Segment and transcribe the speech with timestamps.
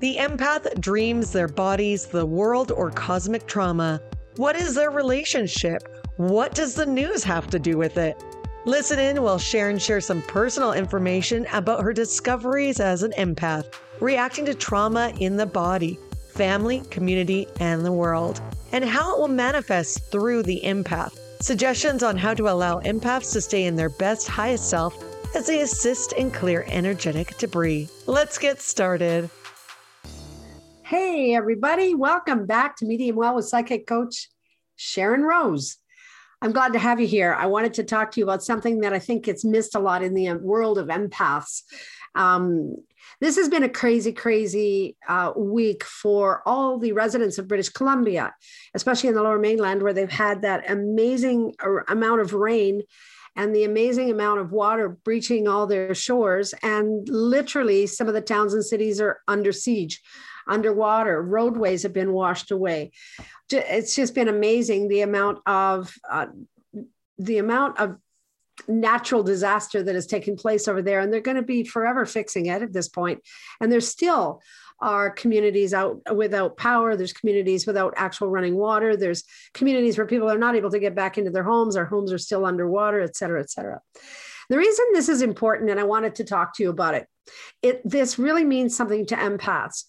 [0.00, 4.00] The empath dreams their bodies the world or cosmic trauma.
[4.36, 5.82] What is their relationship?
[6.18, 8.22] What does the news have to do with it?
[8.64, 14.44] Listen in while Sharyn shares some personal information about her discoveries as an empath, reacting
[14.44, 18.40] to trauma in the body, family, community, and the world,
[18.70, 21.18] and how it will manifest through the empath.
[21.40, 24.94] Suggestions on how to allow empaths to stay in their best, highest self
[25.34, 27.88] as they assist and clear energetic debris.
[28.06, 29.28] Let's get started.
[30.88, 34.30] Hey, everybody, welcome back to Medium Well with Psychic Coach
[34.78, 35.76] Sharyn Rose.
[36.40, 37.34] I'm glad to have you here.
[37.34, 40.02] I wanted to talk to you about something that I think gets missed a lot
[40.02, 41.60] in the world of empaths.
[42.14, 42.74] Um,
[43.20, 48.32] this has been a crazy, crazy uh, week for all the residents of British Columbia,
[48.72, 52.80] especially in the lower mainland, where they've had that amazing uh, amount of rain
[53.36, 56.54] and the amazing amount of water breaching all their shores.
[56.62, 60.00] And literally, some of the towns and cities are under siege,
[60.48, 61.22] underwater.
[61.22, 62.92] Roadways have been washed away.
[63.50, 66.26] It's just been amazing the amount of uh,
[67.18, 67.96] the amount of
[68.66, 72.46] natural disaster that has taken place over there and they're going to be forever fixing
[72.46, 73.20] it at this point.
[73.60, 74.42] and there's still
[74.80, 76.94] are communities out without power.
[76.94, 78.96] There's communities without actual running water.
[78.96, 81.74] There's communities where people are not able to get back into their homes.
[81.74, 83.80] Our homes are still underwater et cetera et cetera.
[84.50, 87.06] The reason this is important and i wanted to talk to you about it
[87.60, 89.84] it this really means something to empaths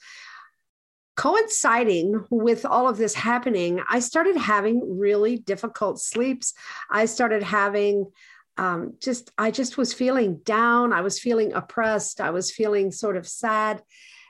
[1.20, 6.54] coinciding with all of this happening, I started having really difficult sleeps.
[6.90, 8.10] I started having
[8.56, 10.94] um, just, I just was feeling down.
[10.94, 12.22] I was feeling oppressed.
[12.22, 13.84] I was feeling sort of sad.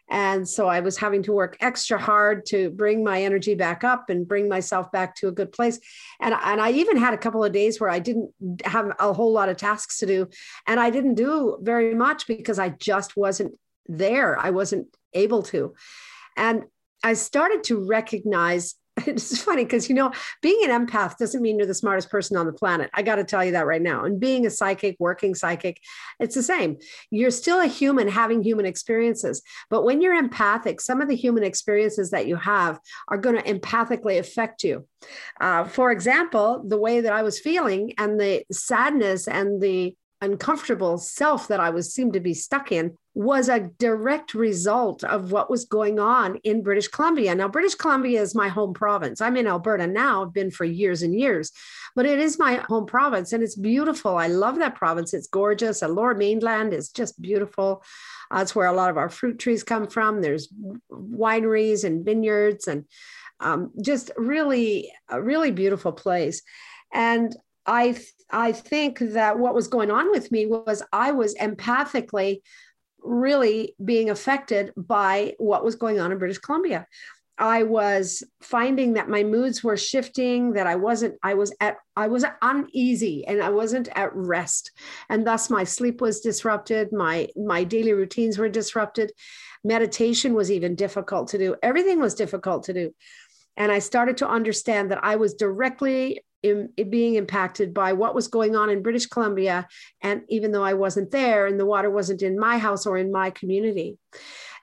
[0.10, 4.10] And so I was having to work extra hard to bring my energy back up
[4.10, 5.80] and bring myself back to a good place.
[6.20, 8.32] And, and I even had a couple of days where I didn't
[8.66, 10.28] have a whole lot of tasks to do.
[10.66, 13.54] And I didn't do very much because I just wasn't
[13.86, 14.40] there.
[14.40, 15.76] I wasn't able to.
[16.36, 16.64] And
[17.04, 18.76] I started to recognize
[19.08, 20.12] it's funny because you know
[20.42, 22.90] being an empath doesn't mean you're the smartest person on the planet.
[22.94, 24.04] I got to tell you that right now.
[24.04, 25.80] And being a psychic working psychic
[26.20, 26.78] it's the same.
[27.12, 29.42] You're still a human having human experiences.
[29.70, 33.44] But when you're empathic some of the human experiences that you have are going to
[33.44, 34.88] empathically affect you.
[35.40, 40.98] Uh, for example the way that i was feeling and the sadness and the uncomfortable
[40.98, 45.50] self that I was seemed to be stuck in was a direct result of what
[45.50, 47.34] was going on in British Columbia.
[47.36, 49.22] Now, British Columbia is my home province.
[49.22, 51.52] I'm in Alberta now, I've been for years and years,
[51.96, 54.16] but it is my home province and it's beautiful.
[54.18, 55.14] I love that province.
[55.14, 55.80] It's gorgeous.
[55.80, 57.84] The lower mainland is just beautiful.
[58.32, 60.22] That's where a lot of our fruit trees come from.
[60.22, 60.50] There's
[60.92, 62.86] wineries and vineyards and
[63.40, 66.42] um, just really, a really beautiful place.
[66.94, 67.36] And
[67.66, 68.00] I
[68.32, 72.42] I think that what was going on with me was I was empathically
[73.02, 76.88] really being affected by what was going on in British Columbia.
[77.40, 82.10] I was finding that my moods were shifting, that I wasn't, I was at, I
[82.10, 84.72] was uneasy and I wasn't at rest.
[85.10, 89.14] And thus my sleep was disrupted, my my daily routines were disrupted.
[89.64, 91.56] Meditation was even difficult to do.
[91.64, 92.94] Everything was difficult to do.
[93.56, 98.16] And I started to understand that I was directly in, in being impacted by what
[98.16, 99.68] was going on in British Columbia.
[100.02, 103.12] And even though I wasn't there and the water wasn't in my house or in
[103.12, 103.98] my community.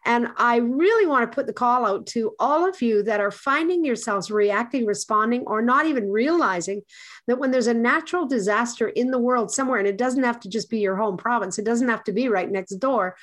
[0.07, 3.33] And I really want to put the call out to all of you that are
[3.33, 6.83] finding yourselves reacting, responding, or not even realizing
[7.27, 10.49] that when there's a natural disaster in the world somewhere, and it doesn't have to
[10.49, 13.17] just be your home province, it doesn't have to be right next door,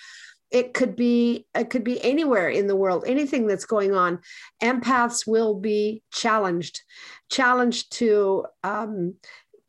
[0.53, 3.03] it could be it could be anywhere in the world.
[3.05, 4.19] Anything that's going on
[4.61, 6.81] empaths will be challenged
[7.29, 9.15] challenged to um,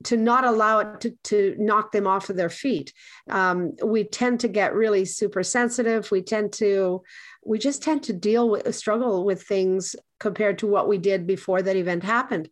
[0.04, 2.92] to not allow it to, to knock them off of their feet.
[3.30, 6.10] Um, we tend to get really super sensitive.
[6.10, 7.02] We tend to
[7.44, 11.62] we just tend to deal with struggle with things compared to what we did before
[11.62, 12.50] that event happened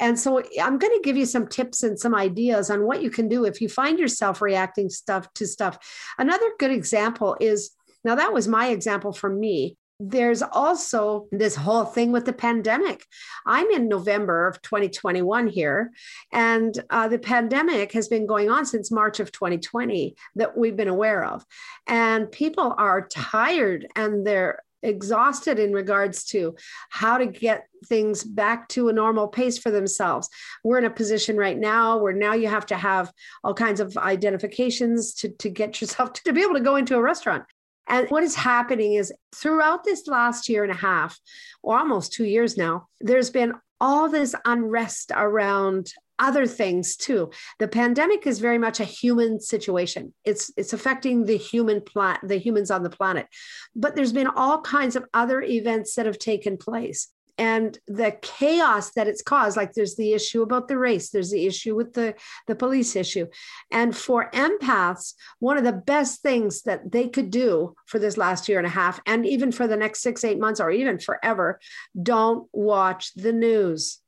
[0.00, 3.10] and so I'm going to give you some tips and some ideas on what you
[3.10, 5.78] can do if you find yourself reacting stuff to stuff.
[6.18, 7.72] Another good example is
[8.02, 9.76] now that was my example for me.
[10.02, 13.04] There's also this whole thing with the pandemic.
[13.44, 15.90] I'm in November of 2021 here,
[16.32, 20.88] and uh, the pandemic has been going on since March of 2020 that we've been
[20.88, 21.44] aware of.
[21.86, 26.54] And people are tired and they're exhausted in regards to
[26.90, 30.28] how to get things back to a normal pace for themselves.
[30.64, 33.12] We're in a position right now where now you have to have
[33.42, 36.96] all kinds of identifications to, to get yourself to, to be able to go into
[36.96, 37.44] a restaurant.
[37.86, 41.18] And what is happening is throughout this last year and a half,
[41.62, 47.30] or almost two years now, there's been all this unrest around other things too.
[47.58, 50.14] The pandemic is very much a human situation.
[50.24, 53.26] It's it's affecting the human plat the humans on the planet.
[53.74, 57.08] But there's been all kinds of other events that have taken place
[57.40, 61.46] and the chaos that it's caused like there's the issue about the race there's the
[61.46, 62.14] issue with the
[62.46, 63.26] the police issue
[63.70, 68.48] and for empaths one of the best things that they could do for this last
[68.48, 71.58] year and a half and even for the next 6 8 months or even forever
[72.00, 73.99] don't watch the news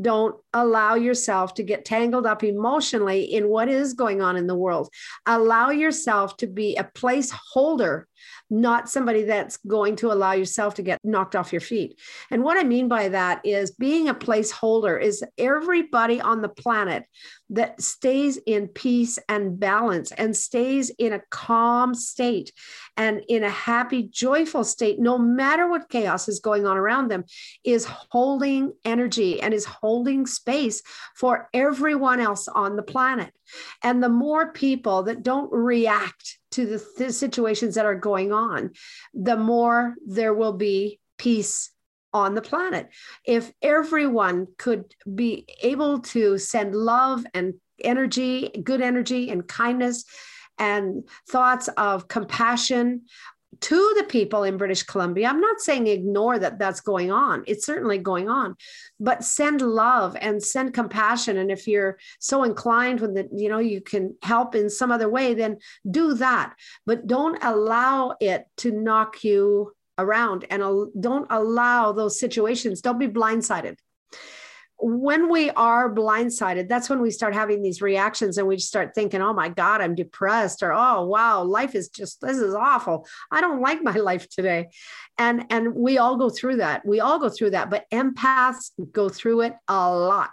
[0.00, 4.54] don't allow yourself to get tangled up emotionally in what is going on in the
[4.54, 4.88] world.
[5.26, 8.04] Allow yourself to be a placeholder,
[8.50, 12.00] not somebody that's going to allow yourself to get knocked off your feet.
[12.30, 17.04] And what I mean by that is being a placeholder is everybody on the planet
[17.52, 22.52] that stays in peace and balance and stays in a calm state
[22.96, 27.24] and in a happy, joyful state, no matter what chaos is going on around them,
[27.62, 30.82] is holding energy and is holding space
[31.14, 33.32] for everyone else on the planet.
[33.82, 38.70] And the more people that don't react to the, the situations that are going on,
[39.12, 41.71] the more there will be peace
[42.12, 42.88] on the planet.
[43.24, 50.04] If everyone could be able to send love and energy, good energy and kindness
[50.58, 53.02] and thoughts of compassion
[53.60, 55.28] to the people in British Columbia.
[55.28, 57.44] I'm not saying ignore that that's going on.
[57.46, 58.56] It's certainly going on,
[58.98, 61.36] but send love and send compassion.
[61.36, 65.08] And if you're so inclined when that you know you can help in some other
[65.08, 65.58] way, then
[65.88, 66.54] do that.
[66.86, 70.62] But don't allow it to knock you around and
[71.00, 72.80] don't allow those situations.
[72.80, 73.76] Don't be blindsided
[74.84, 79.22] when we are blindsided, that's when we start having these reactions and we start thinking,
[79.22, 83.06] oh my God, I'm depressed, or oh wow, life is just this is awful.
[83.30, 84.70] I don't like my life today.
[85.18, 86.84] And and we all go through that.
[86.84, 90.32] We all go through that, but empaths go through it a lot.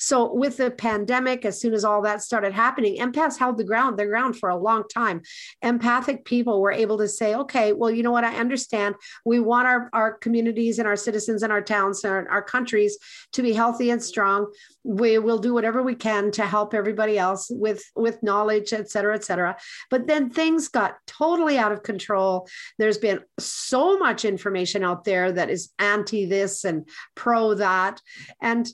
[0.00, 3.96] So with the pandemic, as soon as all that started happening, empaths held the ground,
[3.96, 5.22] their ground for a long time.
[5.62, 8.96] Empathic people were able to say, okay, well, you know what, I understand.
[9.24, 12.98] We want our, our communities and our citizens and our towns and our, our countries
[13.32, 14.52] to be healthy healthy and strong.
[14.82, 19.14] We will do whatever we can to help everybody else with with knowledge et cetera
[19.14, 19.56] et cetera.
[19.90, 22.48] But then things got totally out of control.
[22.78, 28.00] There's been so much information out there that is anti this and pro that.
[28.40, 28.66] And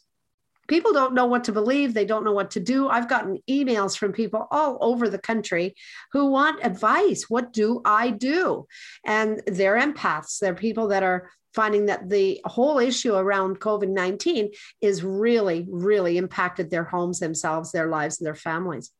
[0.70, 1.92] people don't know what to believe.
[1.92, 2.88] They don't know what to do.
[2.88, 5.74] I've gotten emails from people all over the country
[6.12, 7.24] who want advice.
[7.28, 8.66] What do i do?
[9.04, 10.38] And they're empaths.
[10.38, 16.16] They're people that are finding that the whole issue around COVID 19 is really, really
[16.16, 18.92] impacted their homes, themselves, their lives, and their families.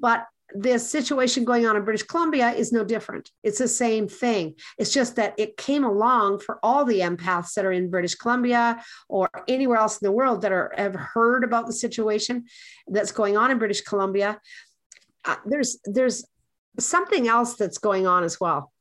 [0.00, 0.24] But
[0.54, 3.30] this situation going on in British Columbia is no different.
[3.42, 4.54] It's the same thing.
[4.78, 8.82] It's just that it came along for all the empaths that are in British Columbia
[9.08, 12.44] or anywhere else in the world that are have heard about the situation
[12.86, 14.40] that's going on in British Columbia.
[15.24, 16.24] Uh, there's there's
[16.78, 18.72] something else that's going on as well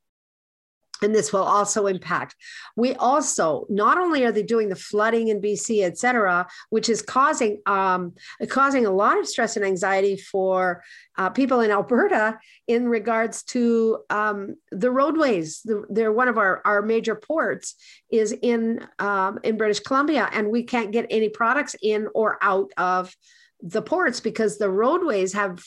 [1.02, 2.36] and this will also impact.
[2.76, 7.02] We also not only are they doing the flooding in BC, et cetera, which is
[7.02, 8.14] causing um,
[8.48, 10.84] causing a lot of stress and anxiety for
[11.18, 15.62] uh, people in Alberta in regards to um, the roadways.
[15.64, 17.76] The, they're one of our, our major ports
[18.10, 22.72] is in um, in British Columbia, and we can't get any products in or out
[22.78, 23.16] of
[23.62, 25.64] the ports because the roadways have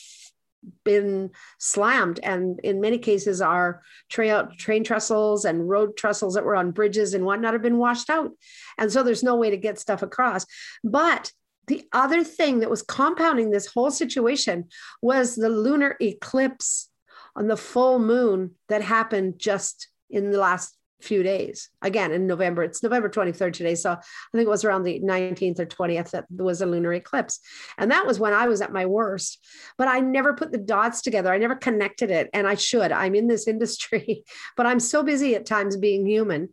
[0.83, 2.19] been slammed.
[2.23, 7.13] And in many cases our train, train trestles and road trestles that were on bridges
[7.13, 8.31] and whatnot have been washed out.
[8.77, 10.45] And so there's no way to get stuff across.
[10.83, 11.31] But
[11.67, 14.69] the other thing that was compounding this whole situation
[15.01, 16.89] was the lunar eclipse
[17.35, 21.69] on the full moon that happened just in the last few days.
[21.81, 23.97] Again in november it's november 23rd today so i
[24.33, 27.39] think it was around the 19th or 20th that was a lunar eclipse.
[27.77, 29.45] And that was when i was at my worst
[29.77, 31.31] but i never put the dots together.
[31.31, 32.91] I never connected it and i should.
[32.91, 34.23] I'm in this industry
[34.55, 36.49] but i'm so busy at times being human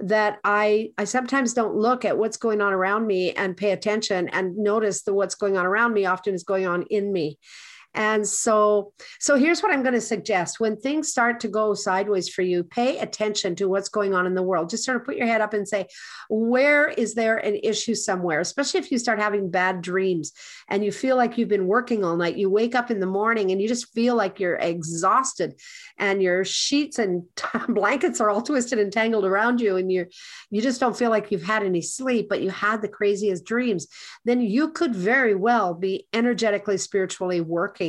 [0.00, 4.28] that I I sometimes don't look at what's going on around me and pay attention
[4.28, 7.38] and notice that what's going on around me often is going on in me.
[7.96, 10.60] And so, so here's what I'm going to suggest.
[10.60, 14.34] When things start to go sideways for you, pay attention to what's going on in
[14.34, 14.68] the world.
[14.68, 15.86] Just sort of put your head up and say,
[16.28, 18.40] where is there an issue somewhere?
[18.40, 20.32] Especially if you start having bad dreams
[20.68, 22.36] and you feel like you've been working all night.
[22.36, 25.58] You wake up in the morning and you just feel like you're exhausted
[25.98, 27.22] and your sheets and
[27.68, 30.08] blankets are all twisted and tangled around you and you're
[30.50, 33.86] you just don't feel like you've had any sleep, but you had the craziest dreams.
[34.26, 37.85] Then you could very well be energetically spiritually working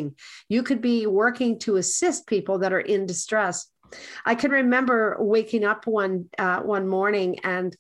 [0.50, 3.70] You could be working to assist people that are in distress.
[4.26, 7.76] I can remember waking up one uh, one morning and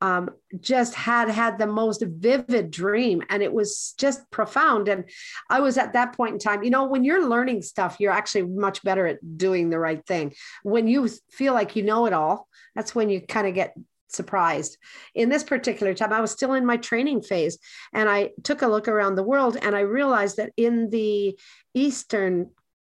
[0.00, 0.30] um,
[0.60, 4.88] just had had the most vivid dream and it was just profound.
[4.88, 5.04] And
[5.48, 8.46] i was at that point in time you know when you're learning stuff you're actually
[8.66, 10.34] much better at doing the right thing.
[10.62, 13.74] When you feel like you know it all that's when you kind of get
[14.14, 14.78] surprised.
[15.14, 17.58] In this particular time, I was still in my training phase
[17.92, 21.38] and I took a look around the world and I realized that in the
[21.74, 22.50] Eastern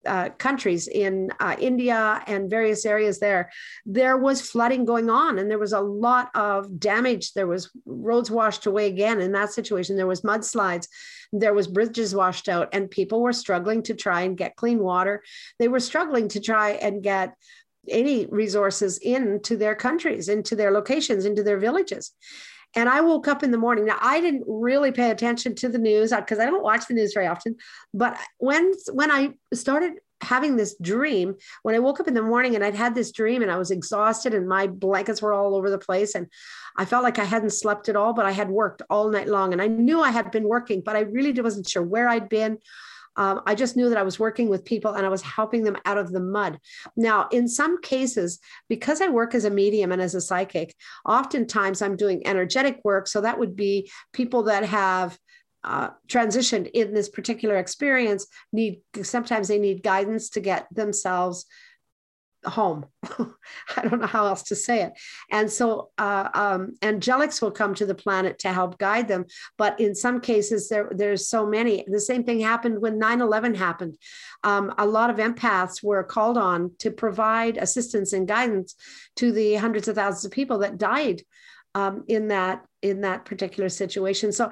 [0.06, 3.50] uh, countries in uh, India and various areas there,
[3.84, 7.32] there was flooding going on and there was a lot of damage.
[7.32, 9.96] There was roads washed away again in that situation.
[9.96, 10.86] There was mudslides,
[11.32, 15.22] there was bridges washed out, and people were struggling to try and get clean water.
[15.58, 17.34] They were struggling to try and get
[17.88, 22.12] any resources into their countries, into their locations, into their villages.
[22.74, 23.86] And I woke up in the morning.
[23.86, 26.94] Now I didn't really pay attention to the news because uh, I don't watch the
[26.94, 27.56] news very often.
[27.94, 32.54] But when when I started having this dream, when I woke up in the morning
[32.54, 35.70] and I'd had this dream and I was exhausted and my blankets were all over
[35.70, 36.26] the place and
[36.76, 39.52] I felt like I hadn't slept at all, but I had worked all night long
[39.52, 42.58] and I knew I had been working, but I really wasn't sure where I'd been
[43.16, 45.76] um, I just knew that I was working with people and I was helping them
[45.84, 46.58] out of the mud.
[46.96, 51.82] Now, in some cases, because I work as a medium and as a psychic, oftentimes
[51.82, 53.06] I'm doing energetic work.
[53.06, 55.18] So that would be people that have
[55.64, 61.44] uh, transitioned in this particular experience need sometimes they need guidance to get themselves
[62.46, 62.86] home.
[63.76, 64.92] I don't know how else to say it.
[65.30, 69.26] And so uh, um, angelics will come to the planet to help guide them.
[69.56, 71.84] But in some cases, there, there's so many.
[71.86, 73.96] The same thing happened when 9 11 happened.
[74.44, 78.74] Um, a lot of empaths were called on to provide assistance and guidance
[79.16, 81.22] to the hundreds of thousands of people that died.
[81.74, 84.50] Um, in that in that particular situation so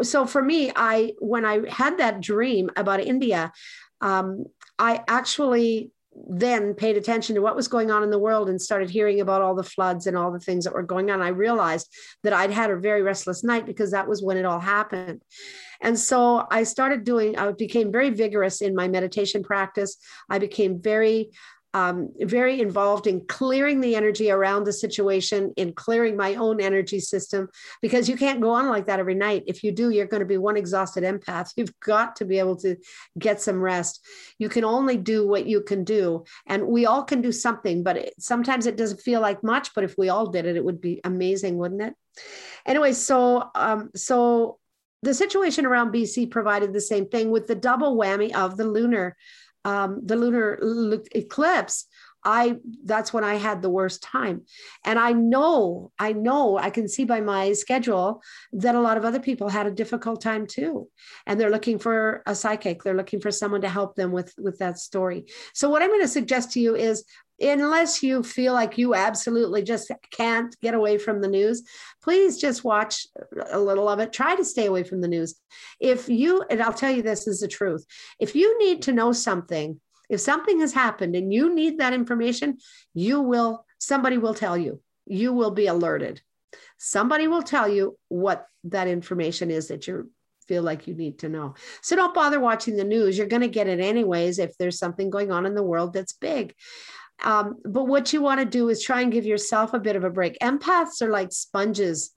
[0.00, 3.52] so for me i when i had that dream about india
[4.00, 4.46] um,
[4.78, 8.90] i actually then paid attention to what was going on in the world and started
[8.90, 11.92] hearing about all the floods and all the things that were going on, I realized
[12.22, 15.22] that I'd had a very restless night because that was when it all happened.
[15.80, 19.96] And so I started doing, I became very vigorous in my meditation practice.
[20.30, 21.30] I became very
[21.74, 27.00] um, very involved in clearing the energy around the situation, in clearing my own energy
[27.00, 27.48] system,
[27.80, 29.44] because you can't go on like that every night.
[29.46, 31.52] If you do, you're going to be one exhausted empath.
[31.56, 32.76] You've got to be able to
[33.18, 34.04] get some rest.
[34.38, 36.24] You can only do what you can do.
[36.46, 39.74] And we all can do something, but it, sometimes it doesn't feel like much.
[39.74, 41.94] But if we all did it, it would be amazing, wouldn't it?
[42.66, 44.58] Anyway, so um, so
[45.02, 49.16] the situation around BC provided the same thing with the double whammy of the lunar
[49.64, 50.58] um, the lunar
[51.14, 51.86] eclipse
[52.24, 54.42] i that's when i had the worst time.
[54.84, 59.04] And i know i know i can see by my schedule that a lot of
[59.04, 60.88] other people had a difficult time too.
[61.26, 62.82] And they're looking for a psychic.
[62.82, 65.26] They're looking for someone to help them with with that story.
[65.54, 67.04] So what i'm going to suggest to you is
[67.42, 71.62] unless you feel like you absolutely just can't get away from the news,
[72.02, 73.06] please just watch
[73.50, 74.12] a little of it.
[74.12, 75.34] Try to stay away from the news.
[75.80, 77.84] If you, and I'll tell you this is the truth,
[78.20, 82.58] if you need to know something, if something has happened and you need that information,
[82.94, 86.20] you will, somebody will tell you, you will be alerted.
[86.78, 90.10] Somebody will tell you what that information is that you
[90.48, 91.54] feel like you need to know.
[91.80, 93.16] So don't bother watching the news.
[93.16, 96.12] You're going to get it anyways if there's something going on in the world that's
[96.12, 96.54] big.
[97.22, 100.04] Um, but what you want to do is try and give yourself a bit of
[100.04, 100.38] a break.
[100.40, 102.12] Empaths are like sponges.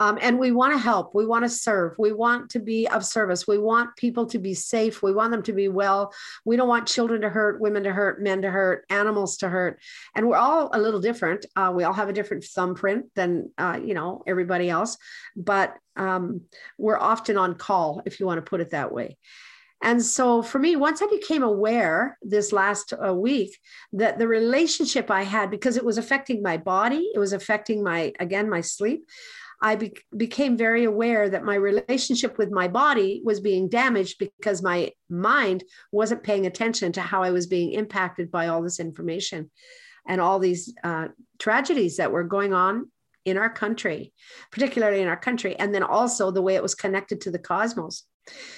[0.00, 1.12] Um, and we want to help.
[1.12, 1.94] We want to serve.
[1.98, 3.48] We want to be of service.
[3.48, 5.02] We want people to be safe.
[5.02, 6.12] We want them to be well.
[6.44, 9.80] We don't want children to hurt, women to hurt, men to hurt, animals to hurt.
[10.14, 11.46] And we're all a little different.
[11.56, 14.98] Uh, we all have a different thumbprint than uh, you know everybody else,
[15.34, 16.42] but um,
[16.78, 19.16] we're often on call, if you want to put it that way.
[19.82, 23.56] And so for me, once I became aware this last uh, week
[23.92, 28.12] that the relationship I had, because it was affecting my body, it was affecting my,
[28.18, 29.06] again, my sleep.
[29.60, 34.62] I be- became very aware that my relationship with my body was being damaged because
[34.62, 39.50] my mind wasn't paying attention to how I was being impacted by all this information
[40.06, 41.08] and all these uh,
[41.38, 42.90] tragedies that were going on
[43.24, 44.12] in our country,
[44.50, 48.04] particularly in our country, and then also the way it was connected to the cosmos.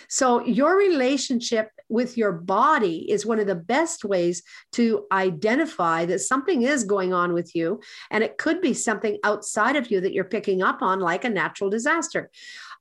[0.08, 6.20] So, your relationship with your body is one of the best ways to identify that
[6.20, 7.80] something is going on with you.
[8.10, 11.30] And it could be something outside of you that you're picking up on, like a
[11.30, 12.30] natural disaster.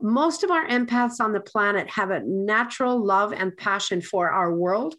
[0.02, 4.54] most of our empaths on the planet have a natural love and passion for our
[4.56, 4.96] world,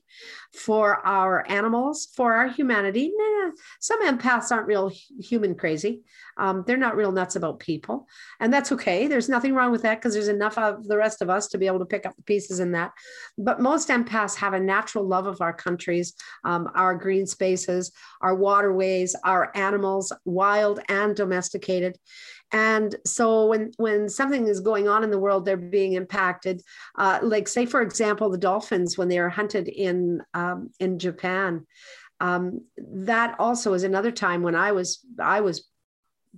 [0.52, 3.10] for our animals, for our humanity.
[3.16, 6.02] Nah, some empaths aren't real human crazy.
[6.40, 8.08] Um, they're not real nuts about people.
[8.40, 9.06] And that's okay.
[9.06, 11.66] There's nothing wrong with that because there's enough of the rest of us to be
[11.66, 12.92] able to pick up the pieces in that.
[13.38, 18.34] But most empaths have a natural love of our countries, um, our green spaces, our
[18.34, 21.98] waterways, our animals, wild and domesticated
[22.52, 26.62] and so when when something is going on in the world they're being impacted
[26.98, 31.66] uh, like say for example the dolphins when they are hunted in um, in japan
[32.20, 35.69] um, that also is another time when i was i was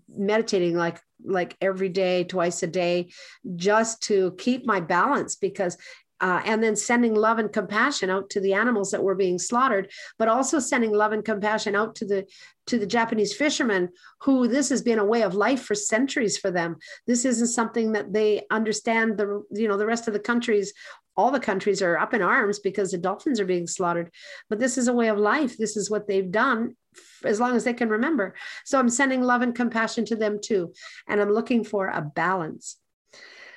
[0.09, 3.11] meditating like like every day twice a day
[3.55, 5.77] just to keep my balance because
[6.23, 9.91] uh, and then sending love and compassion out to the animals that were being slaughtered,
[10.21, 12.25] but also sending love and compassion out to the
[12.65, 13.89] to the Japanese fishermen
[14.21, 16.77] who this has been a way of life for centuries for them.
[17.09, 19.19] This isn't something that they understand.
[19.19, 20.73] The you know the rest of the countries,
[21.17, 24.11] all the countries are up in arms because the dolphins are being slaughtered,
[24.49, 25.57] but this is a way of life.
[25.57, 26.77] This is what they've done
[27.25, 28.35] as long as they can remember.
[28.65, 30.73] So I'm sending love and compassion to them too,
[31.09, 32.77] and I'm looking for a balance.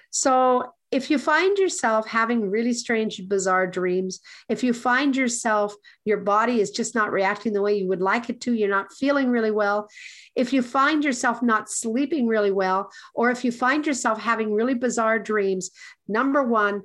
[0.10, 6.20] So if you find yourself having really strange, bizarre dreams, if you find yourself, your
[6.20, 9.30] body is just not reacting the way you would like it to, you're not feeling
[9.30, 9.90] really well,
[10.36, 14.74] if you find yourself not sleeping really well, or if you find yourself having really
[14.74, 15.72] bizarre dreams,
[16.08, 16.82] number one,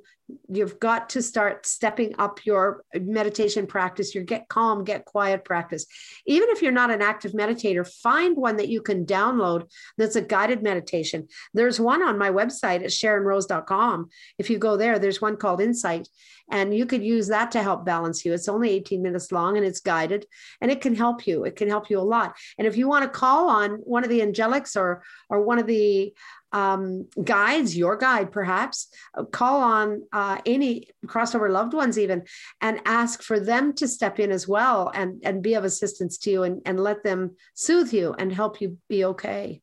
[0.48, 5.86] you've got to start stepping up your meditation practice your get calm get quiet practice.
[6.26, 10.22] Even if you're not an active meditator find one that you can download that's a
[10.22, 11.28] guided meditation.
[11.54, 14.08] There's one on my website at sharynrose.com
[14.38, 16.08] if you go there there's one called insight
[16.50, 18.32] and you could use that to help balance you.
[18.32, 20.26] It's only 18 minutes long and it's guided
[20.60, 21.44] and it can help you.
[21.44, 22.36] It can help you a lot.
[22.58, 25.66] And if you want to call on one of the angelics or or one of
[25.66, 26.12] the
[26.52, 32.24] um, guides, your guide perhaps, uh, call on uh, any crossover loved ones even,
[32.60, 36.30] and ask for them to step in as well and, and be of assistance to
[36.30, 39.62] you and, and let them soothe you and help you be okay.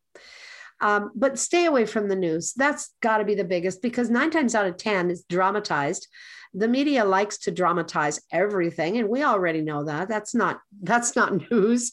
[0.80, 2.54] Um, but stay away from the news.
[2.54, 6.08] That's got to be the biggest because nine times out of 10 is dramatized.
[6.54, 10.08] The media likes to dramatize everything, and we already know that.
[10.08, 11.92] That's not that's not news.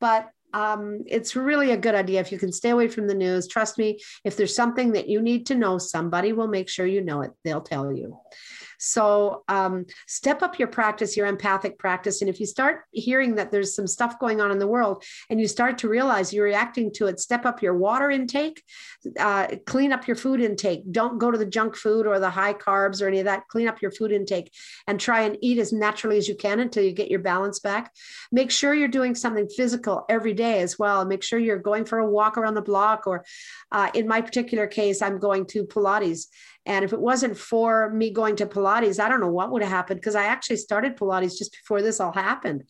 [0.00, 3.46] But um, it's really a good idea if you can stay away from the news.
[3.48, 7.02] Trust me, if there's something that you need to know, somebody will make sure you
[7.02, 7.32] know it.
[7.44, 8.18] They'll tell you.
[8.78, 12.20] So um, step up your practice, your empathic practice.
[12.22, 15.40] And if you start hearing that there's some stuff going on in the world and
[15.40, 18.62] you start to realize you're reacting to it, step up your water intake,
[19.18, 20.90] uh, clean up your food intake.
[20.90, 23.48] Don't go to the junk food or the high carbs or any of that.
[23.48, 24.52] Clean up your food intake
[24.86, 27.92] and try and eat as naturally as you can until you get your balance back.
[28.30, 31.04] Make sure you're doing something physical every day as well.
[31.04, 33.24] Make sure you're going for a walk around the block, or
[33.72, 36.26] uh, in my particular case, I'm going to Pilates
[36.68, 39.70] and if it wasn't for me going to Pilates, I don't know what would have
[39.70, 42.64] happened because I actually started Pilates just before this all happened.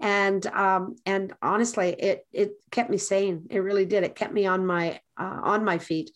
[0.00, 3.46] And um, and honestly, it it kept me sane.
[3.50, 4.04] It really did.
[4.04, 6.10] It kept me on my uh, on my feet,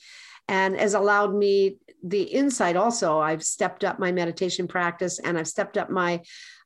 [0.49, 2.75] and has allowed me the insight.
[2.75, 6.23] Also, I've stepped up my meditation practice, and I've stepped up my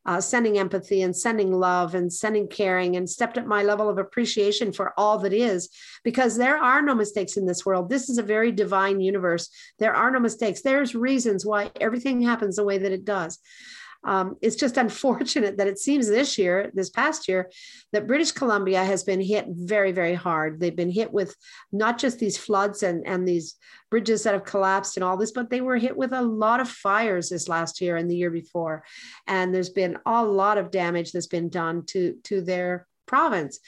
[0.06, 3.98] uh, sending empathy and sending love and sending caring and stepped up my level of
[3.98, 5.68] appreciation for all that is
[6.04, 7.90] because there are no mistakes in this world.
[7.90, 9.50] This is a very divine universe.
[9.78, 10.62] There are no mistakes.
[10.62, 13.38] There's reasons why everything happens the way that it does.
[14.04, 17.50] Um, it's just unfortunate that it seems this year, this past year,
[17.92, 20.60] that British Columbia has been hit very, very hard.
[20.60, 21.34] They've been hit with
[21.72, 23.56] not just these floods and, and these
[23.90, 26.68] bridges that have collapsed and all this, but they were hit with a lot of
[26.68, 28.84] fires this last year and the year before.
[29.26, 33.58] And there's been a lot of damage that's been done to, to their province.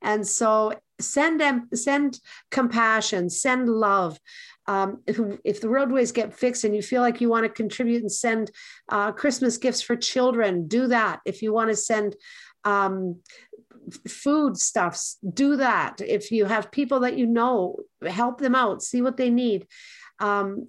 [0.00, 4.18] And so send them, send compassion, send love
[4.66, 8.02] um, if, if the roadways get fixed and you feel like you want to contribute
[8.02, 8.50] and send
[8.88, 11.20] uh, Christmas gifts for children, do that.
[11.24, 12.16] If you want to send
[12.64, 13.20] um,
[14.08, 16.00] food stuffs, do that.
[16.00, 19.66] If you have people that you know, help them out, see what they need.
[20.20, 20.68] Um,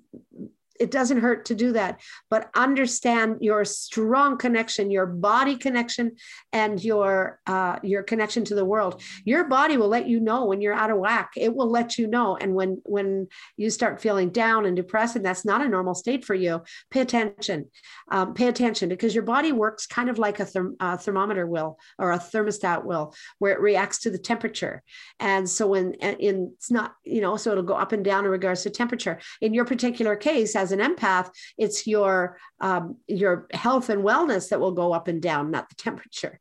[0.80, 6.12] it doesn't hurt to do that but understand your strong connection your body connection
[6.52, 9.02] and your uh, your connection to the world.
[9.26, 11.32] Your body will let you know when you're out of whack.
[11.36, 15.26] It will let you know and when when you start feeling down and depressed and
[15.26, 17.66] that's not a normal state for you pay attention
[18.12, 21.78] um, pay attention because your body works kind of like a, therm- a thermometer will
[21.98, 24.84] or a thermostat will where it reacts to the temperature.
[25.20, 28.32] And so when in it's not you know so it'll go up and down in
[28.32, 29.20] regards to temperature.
[29.42, 34.60] In your particular case as an empath, it's your um, your health and wellness that
[34.60, 36.40] will go up and down, not the temperature.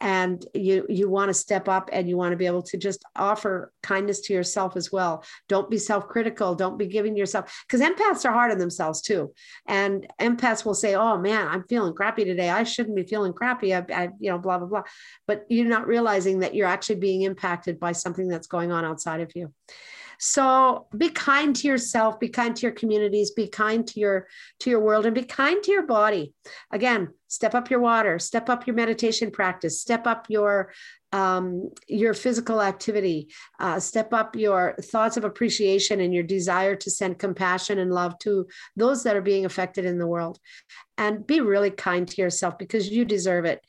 [0.00, 3.04] And you you want to step up and you want to be able to just
[3.14, 5.24] offer kindness to yourself as well.
[5.48, 6.56] Don't be self-critical.
[6.56, 9.32] Don't be giving yourself because empaths are hard on themselves too.
[9.66, 12.50] And empaths will say oh man i'm feeling crappy today.
[12.50, 13.74] I shouldn't be feeling crappy.
[13.74, 14.82] I, I you know blah blah blah.
[15.28, 19.20] But you're not realizing that you're actually being impacted by something that's going on outside
[19.20, 19.52] of you
[20.24, 24.28] so be kind to yourself, be kind to your communities, be kind to your
[24.60, 26.32] to your world and be kind to your body.
[26.70, 30.72] Again, step up your water, step up your meditation practice, step up your
[31.12, 33.28] um, your physical activity,
[33.60, 38.18] uh, step up your thoughts of appreciation and your desire to send compassion and love
[38.20, 38.46] to
[38.76, 40.38] those that are being affected in the world.
[40.98, 43.60] And be really kind to yourself because you deserve it.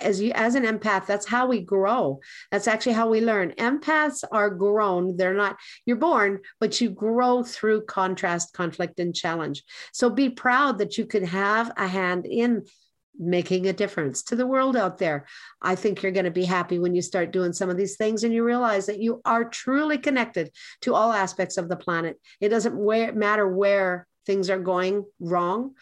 [0.00, 2.20] As you, as an empath, that's how we grow.
[2.50, 3.52] That's actually how we learn.
[3.58, 5.16] Empaths are grown.
[5.16, 5.56] They're not,
[5.86, 9.64] you're born, but you grow through contrast, conflict, and challenge.
[9.92, 12.64] So be proud that you can have a hand in
[13.18, 15.26] making a difference to the world out there.
[15.60, 18.24] I think you're going to be happy when you start doing some of these things
[18.24, 20.50] and you realize that you are truly connected
[20.82, 22.20] to all aspects of the planet.
[22.40, 22.78] It doesn't
[23.16, 25.74] matter where things are going wrong.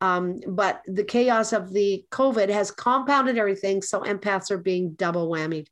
[0.00, 3.82] Um, but the chaos of the COVID has compounded everything.
[3.82, 5.66] So empaths are being double whammied.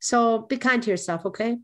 [0.00, 1.56] So be kind to yourself, okay?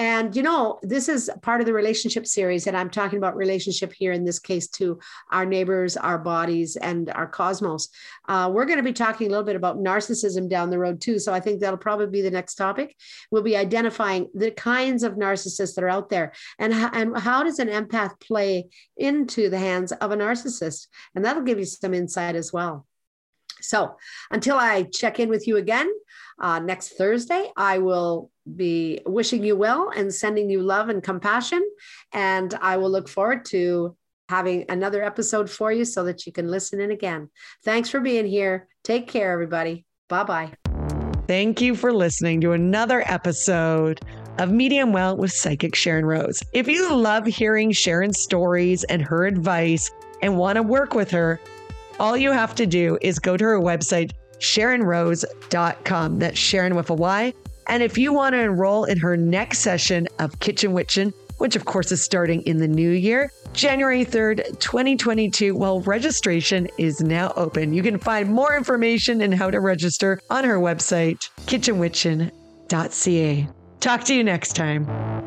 [0.00, 3.92] And you know, this is part of the relationship series, and I'm talking about relationship
[3.92, 5.00] here in this case to
[5.32, 7.88] our neighbors, our bodies, and our cosmos.
[8.28, 11.18] Uh, we're going to be talking a little bit about narcissism down the road too.
[11.18, 12.94] So I think that'll probably be the next topic.
[13.32, 17.58] We'll be identifying the kinds of narcissists that are out there, and and how does
[17.58, 22.36] an empath play into the hands of a narcissist, and that'll give you some insight
[22.36, 22.86] as well.
[23.60, 23.96] So
[24.30, 25.90] until I check in with you again
[26.40, 31.66] uh, next Thursday, I will be wishing you well and sending you love and compassion.
[32.12, 33.96] And I will look forward to
[34.28, 37.30] having another episode for you so that you can listen in again.
[37.64, 38.68] Thanks for being here.
[38.84, 39.84] Take care, everybody.
[40.08, 40.52] Bye bye.
[41.26, 44.00] Thank you for listening to another episode
[44.38, 46.42] of Medium Well with Psychic Sharyn Rose.
[46.52, 49.90] If you love hearing Sharyn's stories and her advice
[50.22, 51.40] and want to work with her,
[52.00, 56.18] all you have to do is go to her website, SharynRose.com.
[56.18, 57.34] That's Sharyn with a Y.
[57.68, 61.66] And if you want to enroll in her next session of Kitchen Witchin', which of
[61.66, 67.72] course is starting in the new year, January 3rd, 2022, well, registration is now open.
[67.72, 73.48] You can find more information and how to register on her website, kitchenwitchin.ca.
[73.80, 75.17] Talk to you next time.